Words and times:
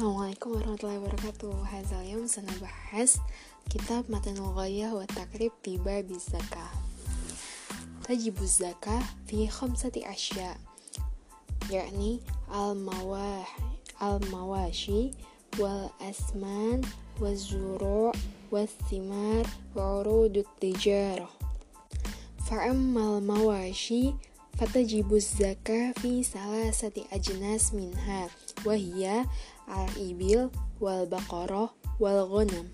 Assalamualaikum 0.00 0.56
warahmatullahi 0.56 0.96
wabarakatuh. 1.04 1.52
Hazal 1.60 2.08
yom 2.08 2.24
sana 2.24 2.48
bahas 2.56 3.20
Kitab 3.68 4.08
Matanul 4.08 4.56
Ghayah 4.56 4.96
wa 4.96 5.04
Takrib 5.04 5.52
Tiba 5.60 6.00
Bizakah 6.00 6.72
Tajibuz 8.08 8.64
zakah 8.64 9.04
fi 9.28 9.44
khamsati 9.44 10.00
asya 10.08 10.56
yakni 11.68 12.24
al-mawah 12.48 13.44
al-mawashi 14.00 15.12
wal 15.60 15.92
asman 16.00 16.80
wal 17.20 17.36
zuru' 17.36 18.16
wal 18.48 18.68
thimar 18.88 19.44
wa 19.76 20.00
urudut 20.00 20.48
tijarah. 20.64 21.28
Fa'ammal 22.48 23.20
mawashi 23.20 24.16
fatajibuz 24.56 25.36
zakah 25.36 25.92
fi 26.00 26.24
salasati 26.24 27.04
ajnas 27.12 27.76
minha 27.76 28.32
wahiyya 28.64 29.28
al-ibil 29.70 30.50
wal 30.82 31.06
baqarah 31.06 31.70
wal 32.02 32.26
ghanam 32.26 32.66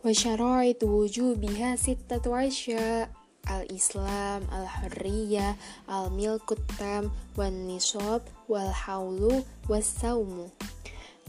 wa 0.00 0.10
syara'itu 0.10 0.88
wujubiha 0.88 1.76
sittatu 1.76 2.32
al-islam, 3.48 4.44
al-hurriyah, 4.52 5.56
al-milkut 5.88 6.60
tam, 6.76 7.08
wan 7.34 7.66
nisab, 7.66 8.20
wal 8.46 8.70
haulu, 8.70 9.42
was 9.66 9.88
saumu. 9.88 10.52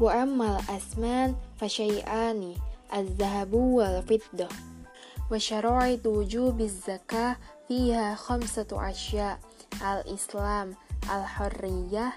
Wa 0.00 0.24
ammal 0.24 0.60
asman 0.68 1.36
fasyai'ani, 1.60 2.56
al-zahabu 2.92 3.80
wal 3.80 4.00
fiddah. 4.04 4.50
Wa 5.28 5.36
syara'itu 5.36 6.24
wujubiz 6.24 6.88
zakah 6.88 7.36
fiha 7.68 8.16
khamsatu 8.16 8.80
asya, 8.80 9.36
al-islam, 9.84 10.76
al-hurriyah, 11.12 12.16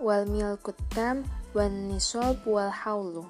wal 0.00 0.26
milkut 0.26 0.78
tam, 0.90 1.22
wan 1.54 1.90
nisab 1.90 2.42
wal 2.46 2.70
haulu. 2.70 3.26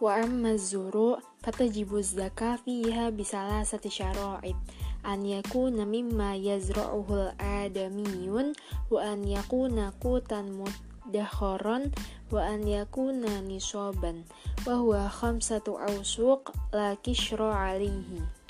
Wa 0.00 0.20
amma 0.22 0.58
zuru 0.58 1.16
fatajibu 1.42 2.02
zakah 2.02 2.58
fiha 2.62 3.10
bisalah 3.14 3.62
sati 3.62 3.88
syara'id. 3.88 4.56
An 5.04 5.22
yakuna 5.24 5.84
mimma 5.84 6.34
yazra'uhul 6.36 7.36
adamiyun 7.38 8.56
wa 8.88 8.98
an 9.04 9.24
yakuna 9.24 9.92
kutan 10.00 10.56
mudakharan 10.56 11.92
wa 12.32 12.40
an 12.40 12.64
yakuna 12.64 13.44
nisaban. 13.44 14.24
Wa 14.64 14.80
huwa 14.80 15.08
khamsatu 15.08 15.76
awsuq 15.78 16.52
la 16.72 16.96
kishra 16.96 17.52
alihi 17.74 18.44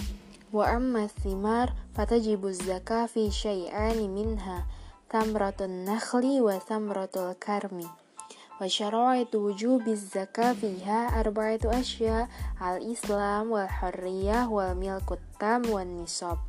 wa 0.55 0.71
amma 0.71 1.11
thimar 1.11 1.75
fatajibu 1.99 2.55
zakah 2.55 3.11
fi 3.11 3.27
syai'ani 3.27 4.07
minha 4.07 4.63
tamratun 5.15 5.87
nakhli 5.87 6.43
wa 6.43 6.59
tamratul 6.59 7.39
karmi 7.39 7.87
wa 8.59 8.67
syaraitu 8.67 9.47
wujubiz 9.47 10.11
zakah 10.11 10.59
fiha 10.59 11.15
arba'atu 11.15 11.71
asya 11.71 12.27
al-islam 12.59 13.55
wal 13.55 13.71
hurriyah 13.71 14.51
wal 14.51 14.75
milkut 14.75 15.23
tam 15.39 15.63
wan 15.71 16.03
nisab 16.03 16.43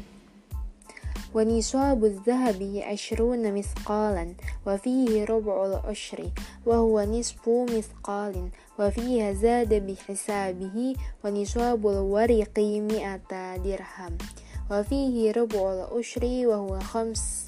ونصاب 1.35 2.05
الذهب 2.05 2.83
عشرون 2.85 3.55
مثقالا 3.55 4.35
وفيه 4.67 5.25
ربع 5.25 5.67
العشر 5.67 6.31
وهو 6.67 7.03
نصف 7.03 7.49
مثقال 7.49 8.49
وفيها 8.79 9.33
زاد 9.33 9.75
بحسابه 9.75 10.95
ونصاب 11.25 11.87
الورق 11.87 12.59
مئة 12.59 13.57
درهم 13.57 14.19
وفيه 14.71 15.33
ربع 15.33 15.73
العشر 15.73 16.25
وهو 16.25 16.79
خمس 16.81 17.48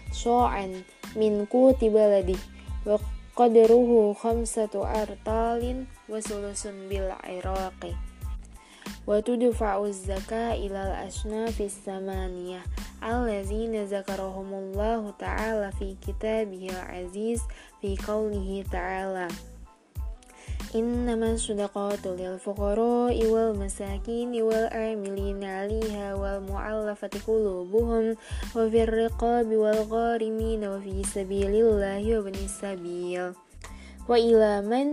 so'an 0.11 0.83
minku 1.15 1.73
tibaladi 1.79 2.35
wa 2.85 2.99
qadruhu 3.35 4.13
khamsatu 4.15 4.83
artalin 4.83 5.87
wa 6.11 6.19
sulusun 6.19 6.91
bil 6.91 7.09
iraqi. 7.25 7.95
Wa 9.07 9.17
tudfa'u 9.23 9.89
zaka 9.89 10.53
ilal 10.53 10.93
asnafis 11.07 11.73
samaniyah 11.87 12.61
allazina 13.01 13.89
zakarahumullahu 13.89 15.17
ta'ala 15.17 15.73
fi 15.73 15.97
kitabihil 15.97 16.77
aziz 16.77 17.41
fi 17.81 17.97
qawlihi 17.97 18.67
ta'ala. 18.69 19.25
إنما 20.74 21.32
الصدقات 21.32 22.06
للفقراء 22.06 23.26
والمساكين 23.26 24.42
والعاملين 24.42 25.44
عليها 25.44 26.14
والمعلفة 26.14 27.10
قلوبهم 27.26 28.16
وفي 28.56 28.82
الرقاب 28.82 29.46
والغارمين 29.46 30.64
وفي 30.64 31.02
سبيل 31.04 31.54
الله 31.54 32.18
وابن 32.18 32.34
السبيل 32.34 33.32
وإلى 34.08 34.62
من 34.62 34.92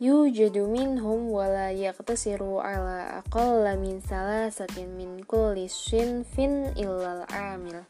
يوجد 0.00 0.58
منهم 0.58 1.30
ولا 1.30 1.70
يقتصر 1.70 2.56
على 2.58 3.22
أقل 3.26 3.78
من 3.78 4.00
ثلاثة 4.00 4.86
من 4.86 5.22
كل 5.26 5.70
صنف 5.70 6.38
إلا 6.78 7.22
العامل 7.22 7.82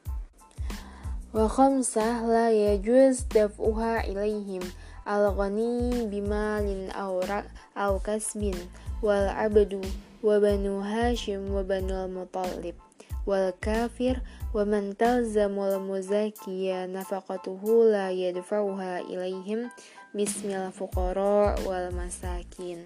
وخمسة 1.35 2.27
لا 2.27 2.51
يجوز 2.51 3.21
دفعها 3.21 4.05
إليهم 4.05 4.61
al-ghani 5.04 6.08
bimalin 6.10 6.92
aurak 6.96 7.48
aw 7.76 7.96
kasbin 8.00 8.56
wal 9.04 9.28
abdu 9.30 9.84
wa 10.24 10.40
banu 10.40 10.80
hashim 10.80 11.52
wa 11.52 11.64
banu 11.64 11.94
al-mutallib. 12.08 12.76
Wal 13.24 13.56
kafir 13.64 14.20
wa 14.52 14.68
man 14.68 15.00
talzamul 15.00 15.80
muzakiya 15.80 16.92
nafaqatuhu 16.92 17.88
la 17.88 18.12
yadfa'uha 18.12 19.08
ilaihim 19.08 19.72
bismil 20.12 20.76
fuqara 20.76 21.56
wal 21.64 21.88
masakin. 21.96 22.84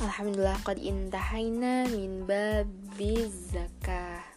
Alhamdulillah 0.00 0.56
qad 0.64 0.80
intahaina 0.80 1.84
min 1.92 2.24
babi 2.24 3.28
zakah. 3.28 4.29